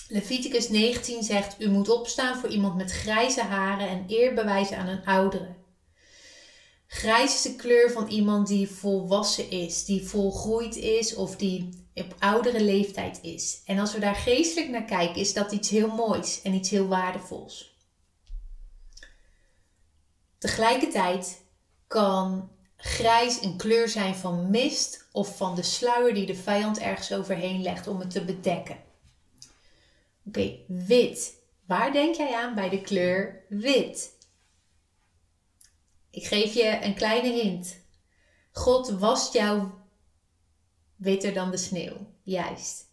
Leviticus 0.08 0.70
19 0.70 1.24
zegt: 1.24 1.62
U 1.62 1.70
moet 1.70 1.90
opstaan 1.90 2.38
voor 2.38 2.50
iemand 2.50 2.76
met 2.76 2.92
grijze 2.92 3.42
haren 3.42 3.90
en 3.90 4.04
eer 4.08 4.34
bewijzen 4.34 4.78
aan 4.78 4.88
een 4.88 5.06
oudere. 5.06 5.56
Grijs 6.88 7.34
is 7.34 7.42
de 7.42 7.56
kleur 7.56 7.92
van 7.92 8.08
iemand 8.08 8.48
die 8.48 8.70
volwassen 8.70 9.50
is, 9.50 9.86
die 9.86 10.08
volgroeid 10.08 10.76
is 10.76 11.16
of 11.16 11.36
die 11.36 11.85
op 11.96 12.16
oudere 12.20 12.62
leeftijd 12.62 13.20
is. 13.22 13.62
En 13.66 13.80
als 13.80 13.94
we 13.94 14.00
daar 14.00 14.16
geestelijk 14.16 14.72
naar 14.72 14.86
kijken, 14.86 15.22
is 15.22 15.34
dat 15.34 15.52
iets 15.52 15.70
heel 15.70 15.96
moois 15.96 16.42
en 16.42 16.54
iets 16.54 16.70
heel 16.70 16.88
waardevols. 16.88 17.78
Tegelijkertijd 20.38 21.42
kan 21.88 22.52
grijs 22.76 23.42
een 23.42 23.58
kleur 23.58 23.90
zijn 23.90 24.16
van 24.16 24.50
mist 24.50 25.08
of 25.12 25.38
van 25.38 25.56
de 25.56 25.64
sluier 25.64 26.14
die 26.14 26.26
de 26.26 26.36
vijand 26.36 26.80
ergens 26.80 27.14
overheen 27.14 27.62
legt 27.62 27.88
om 27.88 28.00
het 28.00 28.10
te 28.10 28.26
bedekken. 28.26 28.78
Oké, 30.26 30.58
wit. 30.68 31.34
Waar 31.66 31.92
denk 31.92 32.16
jij 32.16 32.36
aan 32.36 32.56
bij 32.56 32.70
de 32.70 32.82
kleur 32.82 33.46
wit? 33.50 34.12
Ik 36.12 36.26
geef 36.26 36.54
je 36.54 36.80
een 36.82 36.96
kleine 36.96 37.42
hint. 37.42 37.80
God 38.52 38.90
wast 38.90 39.34
jou 39.34 39.70
witter 40.96 41.34
dan 41.34 41.52
de 41.52 41.58
sneeuw. 41.58 41.98
Juist. 42.24 42.84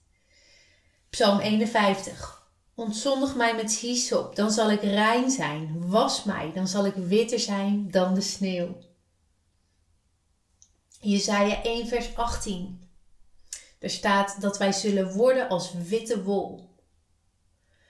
Psalm 1.10 1.38
51. 1.38 2.50
Ontzondig 2.74 3.34
mij 3.36 3.54
met 3.54 3.72
hyssop, 3.72 4.36
dan 4.36 4.50
zal 4.50 4.70
ik 4.70 4.82
rein 4.82 5.30
zijn. 5.30 5.88
Was 5.88 6.24
mij, 6.24 6.52
dan 6.54 6.68
zal 6.68 6.86
ik 6.86 6.94
witter 6.94 7.40
zijn 7.40 7.90
dan 7.90 8.14
de 8.14 8.20
sneeuw. 8.20 8.76
Jezaja 11.00 11.62
1 11.62 11.88
vers 11.88 12.16
18. 12.16 12.90
Er 13.78 13.90
staat 13.90 14.40
dat 14.40 14.58
wij 14.58 14.72
zullen 14.72 15.12
worden 15.12 15.48
als 15.48 15.72
witte 15.72 16.22
wol. 16.22 16.70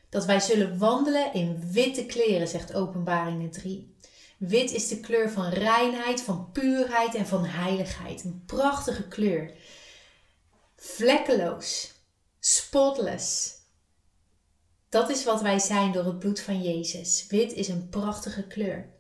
Dat 0.09 0.25
wij 0.25 0.41
zullen 0.41 0.79
wandelen 0.79 1.35
in 1.35 1.71
witte 1.71 2.07
kleren, 2.07 2.49
zegt 2.49 2.75
Openbaringen 2.75 3.51
3. 3.51 3.97
Wit 4.39 4.73
is 4.73 4.89
de 4.89 5.01
kleur 5.01 5.31
van 5.31 5.49
reinheid, 5.49 6.23
van 6.23 6.51
puurheid 6.53 7.15
en 7.15 7.27
van 7.27 7.45
heiligheid. 7.45 8.25
Een 8.25 8.43
prachtige 8.47 9.09
kleur. 9.09 9.55
Vlekkeloos, 10.85 11.93
spotless. 12.41 13.55
Dat 14.89 15.11
is 15.11 15.25
wat 15.25 15.43
wij 15.43 15.59
zijn 15.59 15.93
door 15.93 16.05
het 16.05 16.19
bloed 16.19 16.41
van 16.41 16.63
Jezus. 16.63 17.27
Wit 17.29 17.53
is 17.53 17.69
een 17.69 17.89
prachtige 17.89 18.47
kleur. 18.47 18.91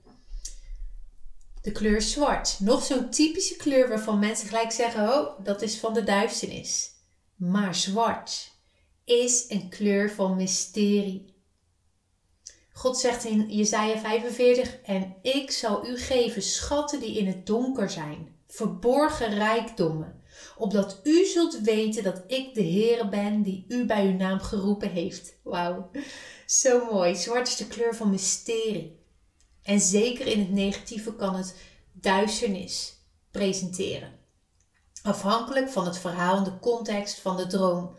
De 1.62 1.72
kleur 1.72 2.02
zwart. 2.02 2.60
Nog 2.60 2.84
zo'n 2.84 3.10
typische 3.10 3.56
kleur 3.56 3.88
waarvan 3.88 4.18
mensen 4.18 4.48
gelijk 4.48 4.72
zeggen: 4.72 5.02
Oh, 5.02 5.44
dat 5.44 5.62
is 5.62 5.78
van 5.78 5.94
de 5.94 6.04
duisternis. 6.04 6.90
Maar 7.36 7.74
zwart 7.74 8.52
is 9.04 9.44
een 9.48 9.68
kleur 9.68 10.10
van 10.10 10.36
mysterie. 10.36 11.34
God 12.72 12.98
zegt 12.98 13.24
in 13.24 13.50
Jesaja 13.50 13.98
45: 13.98 14.80
En 14.82 15.16
ik 15.22 15.50
zal 15.50 15.86
u 15.86 15.98
geven 15.98 16.42
schatten 16.42 17.00
die 17.00 17.18
in 17.18 17.26
het 17.26 17.46
donker 17.46 17.90
zijn, 17.90 18.36
verborgen 18.52 19.34
rijkdommen, 19.34 20.22
opdat 20.56 21.00
u 21.02 21.24
zult 21.24 21.60
weten 21.60 22.02
dat 22.02 22.22
ik 22.26 22.54
de 22.54 22.62
Heere 22.62 23.08
ben 23.08 23.42
die 23.42 23.64
u 23.68 23.86
bij 23.86 24.06
uw 24.06 24.16
naam 24.16 24.38
geroepen 24.38 24.90
heeft. 24.90 25.34
Wauw, 25.42 25.90
zo 26.46 26.92
mooi. 26.92 27.16
Zwart 27.16 27.48
is 27.48 27.56
de 27.56 27.66
kleur 27.66 27.94
van 27.94 28.10
mysterie. 28.10 29.00
En 29.62 29.80
zeker 29.80 30.26
in 30.26 30.38
het 30.38 30.50
negatieve 30.50 31.14
kan 31.14 31.34
het 31.34 31.56
duisternis 31.92 32.96
presenteren. 33.30 34.18
Afhankelijk 35.02 35.68
van 35.68 35.84
het 35.84 35.98
verhaal 35.98 36.36
en 36.36 36.44
de 36.44 36.58
context 36.58 37.20
van 37.20 37.36
de 37.36 37.46
droom. 37.46 37.96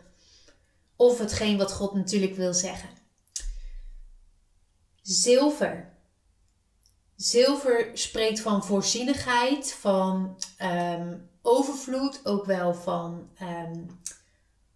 Of 0.96 1.18
hetgeen 1.18 1.56
wat 1.56 1.72
God 1.72 1.94
natuurlijk 1.94 2.34
wil 2.34 2.54
zeggen. 2.54 2.88
Zilver. 5.02 5.93
Zilver 7.16 7.90
spreekt 7.92 8.40
van 8.40 8.64
voorzienigheid, 8.64 9.72
van 9.72 10.40
um, 10.62 11.30
overvloed, 11.42 12.20
ook 12.24 12.44
wel 12.44 12.74
van 12.74 13.30
um, 13.42 14.00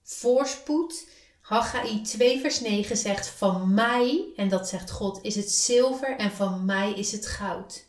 voorspoed. 0.03 1.09
Haggai 1.41 2.01
2 2.03 2.41
vers 2.41 2.61
9 2.61 2.97
zegt 2.97 3.29
van 3.29 3.75
mij, 3.75 4.33
en 4.37 4.49
dat 4.49 4.69
zegt 4.69 4.91
God, 4.91 5.23
is 5.23 5.35
het 5.35 5.51
zilver 5.51 6.17
en 6.17 6.31
van 6.31 6.65
mij 6.65 6.93
is 6.93 7.13
het 7.13 7.27
goud. 7.27 7.87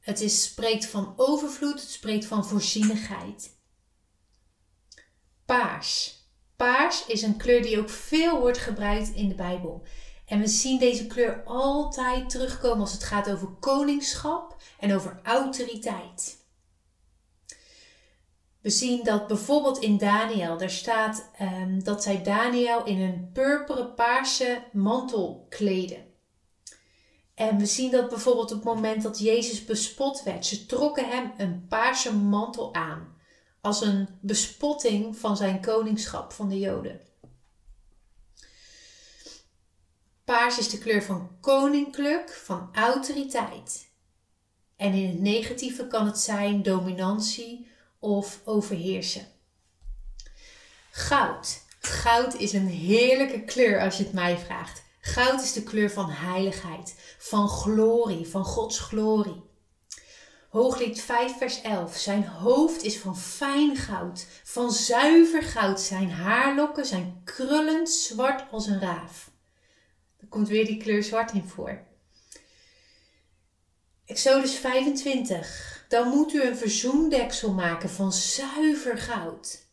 Het 0.00 0.20
is, 0.20 0.42
spreekt 0.42 0.86
van 0.86 1.14
overvloed, 1.16 1.80
het 1.80 1.90
spreekt 1.90 2.24
van 2.24 2.46
voorzienigheid. 2.46 3.56
Paars. 5.44 6.14
Paars 6.56 7.06
is 7.06 7.22
een 7.22 7.36
kleur 7.36 7.62
die 7.62 7.78
ook 7.78 7.90
veel 7.90 8.40
wordt 8.40 8.58
gebruikt 8.58 9.14
in 9.14 9.28
de 9.28 9.34
Bijbel. 9.34 9.86
En 10.26 10.40
we 10.40 10.46
zien 10.46 10.78
deze 10.78 11.06
kleur 11.06 11.42
altijd 11.44 12.30
terugkomen 12.30 12.80
als 12.80 12.92
het 12.92 13.04
gaat 13.04 13.30
over 13.30 13.48
koningschap 13.48 14.56
en 14.78 14.94
over 14.94 15.20
autoriteit. 15.22 16.44
We 18.60 18.70
zien 18.70 19.04
dat 19.04 19.26
bijvoorbeeld 19.26 19.78
in 19.78 19.98
Daniel, 19.98 20.58
daar 20.58 20.70
staat 20.70 21.30
um, 21.40 21.84
dat 21.84 22.02
zij 22.02 22.22
Daniel 22.22 22.84
in 22.84 23.00
een 23.00 23.30
purperen 23.32 23.94
paarse 23.94 24.62
mantel 24.72 25.46
kleden. 25.48 26.04
En 27.34 27.58
we 27.58 27.66
zien 27.66 27.90
dat 27.90 28.08
bijvoorbeeld 28.08 28.52
op 28.52 28.56
het 28.56 28.74
moment 28.74 29.02
dat 29.02 29.18
Jezus 29.18 29.64
bespot 29.64 30.22
werd, 30.22 30.46
ze 30.46 30.66
trokken 30.66 31.08
hem 31.08 31.32
een 31.36 31.66
paarse 31.68 32.14
mantel 32.14 32.74
aan. 32.74 33.14
Als 33.60 33.80
een 33.80 34.08
bespotting 34.20 35.16
van 35.16 35.36
zijn 35.36 35.60
koningschap 35.60 36.32
van 36.32 36.48
de 36.48 36.58
Joden. 36.58 37.00
Paars 40.26 40.58
is 40.58 40.68
de 40.68 40.78
kleur 40.78 41.02
van 41.02 41.30
koninklijk, 41.40 42.30
van 42.30 42.68
autoriteit. 42.72 43.90
En 44.76 44.92
in 44.92 45.08
het 45.08 45.20
negatieve 45.20 45.86
kan 45.86 46.06
het 46.06 46.18
zijn 46.18 46.62
dominantie 46.62 47.70
of 47.98 48.40
overheersen. 48.44 49.26
Goud. 50.90 51.62
Goud 51.80 52.34
is 52.34 52.52
een 52.52 52.66
heerlijke 52.66 53.44
kleur 53.44 53.80
als 53.80 53.96
je 53.96 54.04
het 54.04 54.12
mij 54.12 54.38
vraagt. 54.38 54.82
Goud 55.00 55.42
is 55.42 55.52
de 55.52 55.62
kleur 55.62 55.90
van 55.90 56.10
heiligheid, 56.10 57.14
van 57.18 57.48
glorie, 57.48 58.26
van 58.26 58.44
Gods 58.44 58.78
glorie. 58.78 59.42
Hooglied 60.50 61.00
5, 61.00 61.36
vers 61.38 61.62
11. 61.62 61.96
Zijn 61.96 62.26
hoofd 62.26 62.82
is 62.82 62.98
van 62.98 63.18
fijn 63.18 63.76
goud, 63.76 64.26
van 64.44 64.70
zuiver 64.70 65.42
goud. 65.42 65.80
Zijn 65.80 66.10
haarlokken 66.10 66.86
zijn 66.86 67.20
krullend 67.24 67.90
zwart 67.90 68.44
als 68.50 68.66
een 68.66 68.80
raaf. 68.80 69.34
Er 70.20 70.26
komt 70.28 70.48
weer 70.48 70.66
die 70.66 70.76
kleur 70.76 71.02
zwart 71.02 71.32
in 71.32 71.48
voor. 71.48 71.84
Exodus 74.06 74.54
25. 74.54 75.84
Dan 75.88 76.08
moet 76.08 76.32
u 76.32 76.42
een 76.42 76.56
verzoendeksel 76.56 77.52
maken 77.52 77.90
van 77.90 78.12
zuiver 78.12 78.98
goud. 78.98 79.64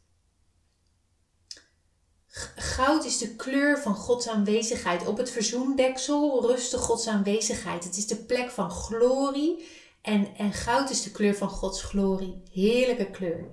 Goud 2.56 3.06
is 3.06 3.18
de 3.18 3.36
kleur 3.36 3.80
van 3.80 3.96
Gods 3.96 4.28
aanwezigheid. 4.28 5.08
Op 5.08 5.18
het 5.18 5.32
verzoendeksel 5.32 6.48
rustte 6.48 6.78
Gods 6.78 7.08
aanwezigheid. 7.08 7.84
Het 7.84 7.98
is 7.98 8.08
de 8.08 8.16
plek 8.16 8.50
van 8.50 8.72
glorie. 8.72 9.68
En, 10.02 10.36
en 10.38 10.54
goud 10.54 10.90
is 10.90 11.04
de 11.04 11.12
kleur 11.12 11.36
van 11.36 11.50
Gods 11.50 11.84
glorie. 11.84 12.44
Heerlijke 12.52 13.10
kleur. 13.12 13.48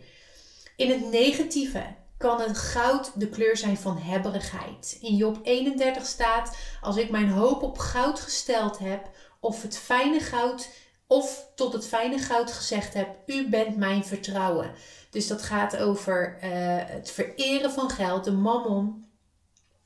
In 0.76 0.90
het 0.90 1.11
negatieve 1.11 1.94
kan 2.21 2.41
het 2.41 2.59
goud 2.59 3.12
de 3.15 3.29
kleur 3.29 3.57
zijn 3.57 3.77
van 3.77 3.99
hebberigheid. 3.99 4.99
In 5.00 5.17
Job 5.17 5.39
31 5.43 6.07
staat: 6.07 6.57
Als 6.81 6.97
ik 6.97 7.11
mijn 7.11 7.29
hoop 7.29 7.62
op 7.62 7.79
goud 7.79 8.21
gesteld 8.21 8.79
heb, 8.79 9.11
of 9.41 9.62
het 9.62 9.79
fijne 9.79 10.21
goud, 10.21 10.69
of 11.07 11.47
tot 11.55 11.73
het 11.73 11.87
fijne 11.87 12.19
goud 12.19 12.53
gezegd 12.53 12.95
heb: 12.95 13.09
U 13.27 13.49
bent 13.49 13.77
mijn 13.77 14.05
vertrouwen. 14.05 14.73
Dus 15.11 15.27
dat 15.27 15.43
gaat 15.43 15.77
over 15.77 16.39
uh, 16.45 16.50
het 16.87 17.11
vereren 17.11 17.71
van 17.71 17.91
geld, 17.91 18.25
de 18.25 18.33
mammon 18.33 19.07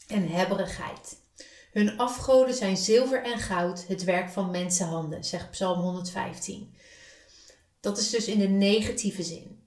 en 0.06 0.28
hebberigheid. 0.28 1.16
Hun 1.72 1.98
afgoden 1.98 2.54
zijn 2.54 2.76
zilver 2.76 3.24
en 3.24 3.38
goud, 3.38 3.84
het 3.86 4.04
werk 4.04 4.30
van 4.30 4.50
mensenhanden, 4.50 5.24
zegt 5.24 5.50
Psalm 5.50 5.80
115. 5.80 6.74
Dat 7.80 7.98
is 7.98 8.10
dus 8.10 8.26
in 8.26 8.38
de 8.38 8.48
negatieve 8.48 9.22
zin. 9.22 9.63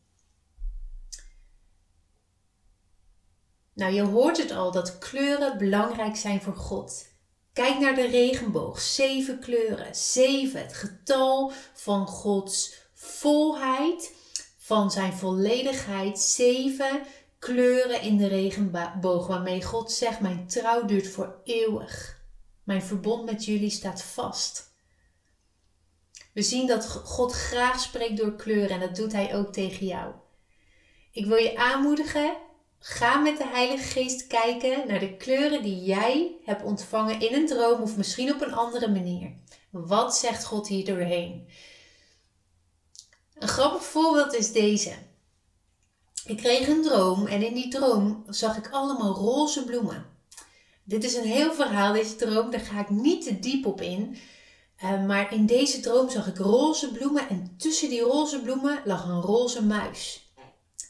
Nou, 3.78 3.94
je 3.94 4.02
hoort 4.02 4.38
het 4.38 4.52
al 4.52 4.72
dat 4.72 4.98
kleuren 4.98 5.58
belangrijk 5.58 6.16
zijn 6.16 6.42
voor 6.42 6.56
God. 6.56 7.06
Kijk 7.54 7.80
naar 7.80 7.96
de 7.96 8.08
regenboog, 8.08 8.82
zeven 8.82 9.40
kleuren, 9.40 9.96
zeven, 9.96 10.62
het 10.62 10.74
getal 10.74 11.52
van 11.74 12.08
Gods 12.08 12.76
volheid, 12.94 14.16
van 14.58 14.92
zijn 14.92 15.14
volledigheid, 15.14 16.20
zeven 16.20 17.04
kleuren 17.40 18.02
in 18.02 18.18
de 18.18 18.28
regenboog 18.28 19.28
waarmee 19.28 19.64
God 19.64 19.92
zegt: 19.92 20.20
Mijn 20.20 20.48
trouw 20.48 20.86
duurt 20.86 21.08
voor 21.08 21.42
eeuwig. 21.44 22.22
Mijn 22.64 22.84
verbond 22.84 23.26
met 23.26 23.46
jullie 23.46 23.70
staat 23.70 24.04
vast. 24.04 24.76
We 26.34 26.42
zien 26.42 26.68
dat 26.68 26.88
God 26.88 27.32
graag 27.32 27.80
spreekt 27.80 28.18
door 28.18 28.36
kleuren 28.36 28.70
en 28.70 28.80
dat 28.80 28.96
doet 28.96 29.12
Hij 29.12 29.36
ook 29.36 29.54
tegen 29.54 29.86
jou. 29.86 30.14
Ik 31.12 31.26
wil 31.26 31.38
je 31.38 31.58
aanmoedigen 31.58 32.46
Ga 32.90 33.18
met 33.18 33.38
de 33.38 33.48
Heilige 33.48 33.84
Geest 33.84 34.28
kijken 34.28 34.88
naar 34.88 35.00
de 35.00 35.18
kleuren 35.18 35.64
die 35.64 35.84
jij 35.84 36.36
hebt 36.44 36.64
ontvangen 36.64 37.20
in 37.20 37.34
een 37.34 37.48
droom 37.48 37.82
of 37.82 37.98
misschien 37.98 38.34
op 38.34 38.42
een 38.42 38.54
andere 38.54 38.88
manier. 38.88 39.32
Wat 39.70 40.18
zegt 40.18 40.46
God 40.46 40.68
hier 40.68 40.86
doorheen? 40.86 41.48
Een 43.34 43.48
grappig 43.48 43.84
voorbeeld 43.84 44.34
is 44.34 44.52
deze. 44.52 44.94
Ik 46.26 46.38
kreeg 46.38 46.68
een 46.68 46.82
droom 46.82 47.26
en 47.26 47.44
in 47.44 47.54
die 47.54 47.68
droom 47.68 48.24
zag 48.30 48.58
ik 48.58 48.70
allemaal 48.72 49.14
roze 49.14 49.66
bloemen. 49.66 50.06
Dit 50.84 51.04
is 51.04 51.16
een 51.16 51.28
heel 51.28 51.54
verhaal, 51.54 51.94
deze 51.94 52.16
droom, 52.16 52.52
daar 52.52 52.60
ga 52.60 52.80
ik 52.80 52.90
niet 52.90 53.24
te 53.24 53.40
diep 53.40 53.66
op 53.66 53.82
in. 53.82 54.18
Uh, 54.84 55.06
maar 55.06 55.34
in 55.34 55.46
deze 55.46 55.80
droom 55.80 56.10
zag 56.10 56.28
ik 56.28 56.38
roze 56.38 56.92
bloemen 56.92 57.30
en 57.30 57.56
tussen 57.58 57.90
die 57.90 58.02
roze 58.02 58.42
bloemen 58.42 58.82
lag 58.86 59.08
een 59.08 59.22
roze 59.22 59.64
muis. 59.64 60.27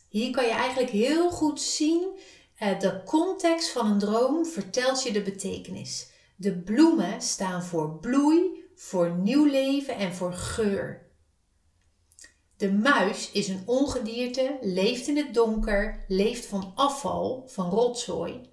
Hier 0.10 0.32
kan 0.32 0.46
je 0.46 0.52
eigenlijk 0.52 0.90
heel 0.90 1.30
goed 1.30 1.62
zien, 1.62 2.18
uh, 2.60 2.80
de 2.80 3.04
context 3.04 3.70
van 3.70 3.92
een 3.92 4.00
droom 4.00 4.46
vertelt 4.46 5.04
je 5.04 5.12
de 5.12 5.22
betekenis. 5.22 6.12
De 6.36 6.58
bloemen 6.58 7.22
staan 7.22 7.63
voor 7.63 8.00
bloei, 8.00 8.65
voor 8.76 9.12
nieuw 9.12 9.46
leven 9.46 9.96
en 9.96 10.13
voor 10.13 10.34
geur. 10.34 11.06
De 12.58 12.72
muis 12.72 13.32
is 13.32 13.48
een 13.48 13.63
ongedierte, 13.65 14.58
leeft 14.62 15.08
in 15.08 15.17
het 15.17 15.34
donker, 15.34 16.06
leeft 16.08 16.46
van 16.46 16.72
afval, 16.76 17.43
van 17.48 17.70
rotzooi 17.70 18.50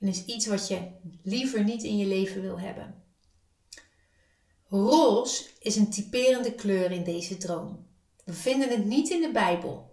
en 0.00 0.08
is 0.08 0.24
iets 0.24 0.46
wat 0.46 0.68
je 0.68 0.90
liever 1.22 1.64
niet 1.64 1.82
in 1.82 1.96
je 1.96 2.06
leven 2.06 2.42
wil 2.42 2.58
hebben. 2.58 3.04
Roze 4.68 5.44
is 5.58 5.76
een 5.76 5.90
typerende 5.90 6.54
kleur 6.54 6.90
in 6.90 7.04
deze 7.04 7.36
droom. 7.36 7.86
We 8.24 8.32
vinden 8.32 8.68
het 8.68 8.84
niet 8.84 9.10
in 9.10 9.20
de 9.20 9.30
Bijbel, 9.32 9.89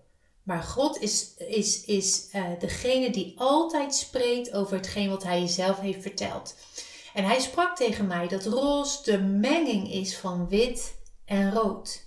maar 0.47 0.63
God 0.63 1.01
is, 1.01 1.33
is, 1.37 1.85
is 1.85 2.29
uh, 2.33 2.45
degene 2.59 3.09
die 3.09 3.33
altijd 3.37 3.95
spreekt 3.95 4.53
over 4.53 4.75
hetgeen 4.75 5.09
wat 5.09 5.23
hij 5.23 5.39
jezelf 5.39 5.79
heeft 5.79 6.01
verteld. 6.01 6.55
En 7.13 7.23
hij 7.23 7.39
sprak 7.39 7.75
tegen 7.75 8.07
mij 8.07 8.27
dat 8.27 8.45
roze 8.45 9.03
de 9.03 9.17
menging 9.19 9.91
is 9.91 10.17
van 10.17 10.47
wit 10.47 10.95
en 11.25 11.53
rood. 11.53 12.05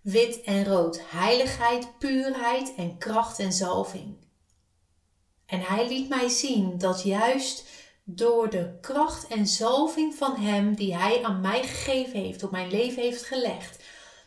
Wit 0.00 0.40
en 0.42 0.64
rood, 0.64 1.00
heiligheid, 1.04 1.98
puurheid 1.98 2.74
en 2.76 2.98
kracht 2.98 3.38
en 3.38 3.52
zalving. 3.52 4.16
En 5.46 5.60
hij 5.60 5.88
liet 5.88 6.08
mij 6.08 6.28
zien 6.28 6.78
dat 6.78 7.02
juist 7.02 7.64
door 8.04 8.50
de 8.50 8.78
kracht 8.80 9.26
en 9.26 9.46
zalving 9.46 10.14
van 10.14 10.36
hem 10.36 10.74
die 10.74 10.96
hij 10.96 11.22
aan 11.22 11.40
mij 11.40 11.62
gegeven 11.62 12.20
heeft, 12.20 12.42
op 12.42 12.50
mijn 12.50 12.70
leven 12.70 13.02
heeft 13.02 13.22
gelegd, 13.22 13.79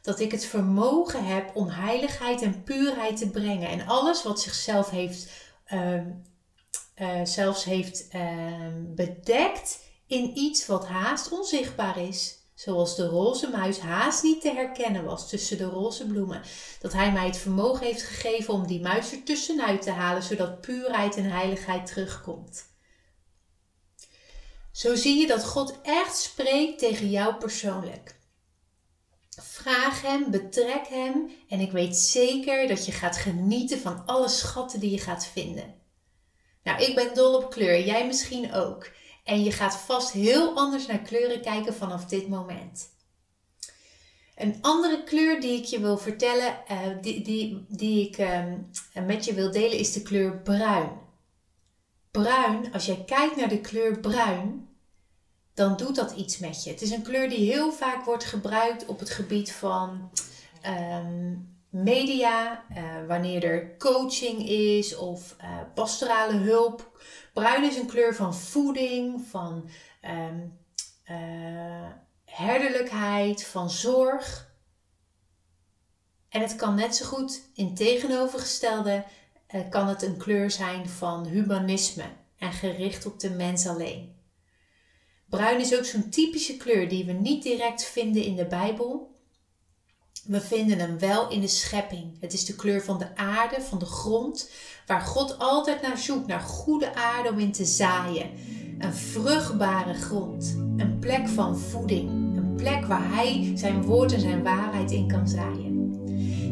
dat 0.04 0.20
ik 0.20 0.32
het 0.32 0.46
vermogen 0.46 1.26
heb 1.26 1.56
om 1.56 1.68
heiligheid 1.68 2.42
en 2.42 2.64
puurheid 2.64 3.18
te 3.18 3.30
brengen. 3.30 3.70
En 3.70 3.88
alles 3.88 4.24
wat 4.24 4.42
zichzelf 4.42 4.90
heeft, 4.90 5.32
uh, 5.74 5.96
uh, 5.96 7.26
zelfs 7.26 7.64
heeft 7.64 8.08
uh, 8.16 8.68
bedekt 8.96 9.80
in 10.08 10.38
iets 10.38 10.66
wat 10.66 10.88
haast 10.88 11.32
onzichtbaar 11.32 11.98
is. 11.98 12.42
Zoals 12.56 12.96
de 12.96 13.06
roze 13.06 13.50
muis 13.50 13.80
haast 13.80 14.24
niet 14.24 14.42
te 14.42 14.52
herkennen 14.52 15.04
was 15.04 15.30
tussen 15.30 15.58
de 15.58 15.64
roze 15.64 16.08
bloemen. 16.08 16.42
Dat 16.80 16.94
hij 16.94 17.12
mij 17.12 17.26
het 17.26 17.38
vermogen 17.38 17.86
heeft 17.86 18.04
gegeven 18.04 18.54
om 18.54 18.68
die 18.68 18.82
muis 18.82 19.12
er 19.12 19.24
tussenuit 19.24 19.82
te 19.82 19.92
halen, 19.92 20.24
zodat 20.24 20.62
puurheid 20.62 21.16
en 21.16 21.32
heiligheid 21.32 21.86
terugkomt. 21.86 22.66
Zo 24.72 24.96
zie 24.96 25.20
je 25.20 25.28
dat 25.28 25.46
God 25.46 25.80
echt 25.82 26.18
spreekt 26.18 26.80
tegen 26.80 27.10
jou 27.10 27.36
persoonlijk. 27.36 28.22
Vraag 29.42 30.02
Hem, 30.02 30.32
betrek 30.32 30.88
Hem 30.88 31.32
en 31.50 31.60
ik 31.60 31.72
weet 31.72 31.96
zeker 31.96 32.68
dat 32.68 32.86
je 32.86 32.92
gaat 32.92 33.18
genieten 33.18 33.80
van 33.80 34.06
alle 34.06 34.30
schatten 34.30 34.80
die 34.80 34.92
je 34.92 35.00
gaat 35.00 35.26
vinden. 35.26 35.76
Nou, 36.64 36.82
ik 36.82 36.96
ben 36.96 37.14
dol 37.14 37.36
op 37.36 37.52
kleur, 37.52 37.86
jij 37.86 38.08
misschien 38.08 38.54
ook. 38.54 38.90
En 39.24 39.44
je 39.44 39.52
gaat 39.52 39.76
vast 39.76 40.12
heel 40.12 40.56
anders 40.56 40.86
naar 40.86 41.00
kleuren 41.00 41.42
kijken 41.42 41.74
vanaf 41.74 42.06
dit 42.06 42.28
moment. 42.28 42.92
Een 44.36 44.58
andere 44.62 45.04
kleur 45.04 45.42
die 45.42 45.58
ik 45.58 45.66
je 45.66 45.80
wil 45.80 45.98
vertellen, 45.98 46.58
uh, 46.72 46.78
die, 47.02 47.22
die, 47.24 47.66
die 47.68 48.08
ik 48.08 48.18
uh, 48.18 48.44
met 49.06 49.26
je 49.26 49.34
wil 49.34 49.52
delen, 49.52 49.78
is 49.78 49.94
de 49.94 50.02
kleur 50.02 50.42
bruin. 50.42 50.92
Bruin, 52.12 52.74
als 52.74 52.86
jij 52.86 53.04
kijkt 53.06 53.36
naar 53.36 53.50
de 53.50 53.62
kleur 53.62 54.00
bruin, 54.00 54.68
dan 55.54 55.78
doet 55.78 55.96
dat 55.96 56.12
iets 56.12 56.38
met 56.38 56.64
je. 56.64 56.70
Het 56.70 56.82
is 56.82 56.92
een 56.92 57.02
kleur 57.02 57.30
die 57.30 57.52
heel 57.52 57.72
vaak 57.72 58.06
wordt 58.06 58.24
gebruikt 58.24 58.86
op 58.86 59.00
het 59.00 59.10
gebied 59.10 59.52
van 59.52 60.12
ehm, 60.62 61.36
media, 61.70 62.64
uh, 62.72 63.08
wanneer 63.08 63.44
er 63.44 63.78
coaching 63.78 64.50
is 64.50 64.96
of 64.96 65.36
uh, 65.42 65.58
pastorale 65.74 66.34
hulp. 66.34 67.02
Bruin 67.34 67.64
is 67.64 67.76
een 67.76 67.88
kleur 67.88 68.16
van 68.16 68.36
voeding, 68.36 69.22
van 69.30 69.70
um, 70.02 70.60
uh, 71.12 71.88
herderlijkheid, 72.26 73.46
van 73.46 73.70
zorg. 73.70 74.52
En 76.30 76.42
het 76.42 76.56
kan 76.56 76.76
net 76.76 76.96
zo 76.96 77.06
goed 77.06 77.42
in 77.54 77.76
tegenovergestelde, 77.76 79.04
kan 79.70 79.88
het 79.88 80.02
een 80.02 80.18
kleur 80.18 80.52
zijn 80.52 80.90
van 80.90 81.26
humanisme 81.26 82.06
en 82.38 82.52
gericht 82.52 83.06
op 83.06 83.20
de 83.20 83.30
mens 83.30 83.68
alleen. 83.68 84.13
Bruin 85.34 85.60
is 85.60 85.78
ook 85.78 85.86
zo'n 85.86 86.10
typische 86.10 86.58
kleur 86.58 86.90
die 86.90 87.06
we 87.06 87.12
niet 87.12 87.44
direct 87.44 87.86
vinden 87.86 88.24
in 88.24 88.36
de 88.36 88.46
Bijbel. 88.46 89.12
We 90.26 90.42
vinden 90.42 90.80
hem 90.80 91.00
wel 91.00 91.30
in 91.30 91.42
de 91.42 91.48
schepping. 91.48 92.18
Het 92.20 92.34
is 92.34 92.46
de 92.46 92.56
kleur 92.56 92.84
van 92.84 92.98
de 92.98 93.16
aarde, 93.16 93.62
van 93.62 93.80
de 93.80 93.86
grond, 93.86 94.50
waar 94.88 95.02
God 95.02 95.40
altijd 95.40 95.82
naar 95.82 95.98
zoekt, 95.98 96.28
naar 96.28 96.40
goede 96.40 96.96
aarde 96.96 97.30
om 97.30 97.40
in 97.40 97.52
te 97.52 97.66
zaaien. 97.66 98.30
Een 98.80 98.94
vruchtbare 98.94 99.94
grond, 99.94 100.56
een 100.78 100.98
plek 101.00 101.28
van 101.28 101.58
voeding, 101.58 102.38
een 102.38 102.54
plek 102.56 102.86
waar 102.86 103.14
Hij 103.14 103.52
zijn 103.56 103.84
woord 103.84 104.14
en 104.14 104.20
zijn 104.20 104.44
waarheid 104.44 104.92
in 104.92 105.08
kan 105.08 105.28
zaaien. 105.28 105.63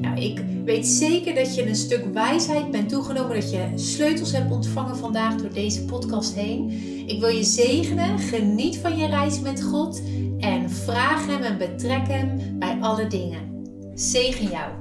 Nou, 0.01 0.19
ik 0.19 0.43
weet 0.65 0.87
zeker 0.87 1.35
dat 1.35 1.55
je 1.55 1.67
een 1.67 1.75
stuk 1.75 2.05
wijsheid 2.13 2.71
bent 2.71 2.89
toegenomen, 2.89 3.35
dat 3.35 3.51
je 3.51 3.71
sleutels 3.75 4.31
hebt 4.31 4.51
ontvangen 4.51 4.97
vandaag 4.97 5.35
door 5.35 5.53
deze 5.53 5.85
podcast 5.85 6.35
heen. 6.35 6.69
Ik 7.07 7.19
wil 7.19 7.29
je 7.29 7.43
zegenen, 7.43 8.19
geniet 8.19 8.77
van 8.77 8.97
je 8.97 9.07
reis 9.07 9.39
met 9.39 9.63
God 9.63 10.01
en 10.39 10.69
vraag 10.69 11.27
Hem 11.27 11.41
en 11.41 11.57
betrek 11.57 12.07
Hem 12.07 12.59
bij 12.59 12.77
alle 12.79 13.07
dingen. 13.07 13.65
Zegen 13.93 14.49
jou. 14.49 14.80